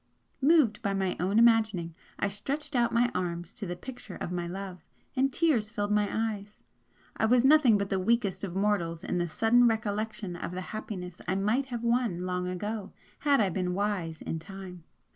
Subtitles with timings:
[0.41, 4.47] Moved by my own imagining, I stretched out my arms to the picture of my
[4.47, 4.83] love,
[5.15, 6.63] and tears filled my eyes.
[7.17, 11.21] I was nothing but the weakest of mortals in the sudden recollection of the happiness
[11.27, 14.85] I might have won long ago had I been wise in time!